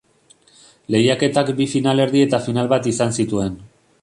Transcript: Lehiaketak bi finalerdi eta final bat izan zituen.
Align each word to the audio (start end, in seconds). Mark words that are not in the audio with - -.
Lehiaketak 0.95 1.53
bi 1.61 1.69
finalerdi 1.75 2.25
eta 2.29 2.43
final 2.49 2.73
bat 2.75 2.93
izan 2.95 3.15
zituen. 3.21 3.63